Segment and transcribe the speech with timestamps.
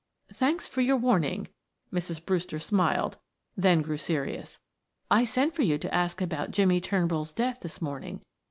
[0.33, 1.47] "Thanks for your warning,"
[1.93, 2.25] Mrs.
[2.25, 3.17] Brewster smiled,
[3.55, 4.57] then grew serious.
[5.11, 8.21] "I sent for you to ask about Jimmie Turnbull's death this morning.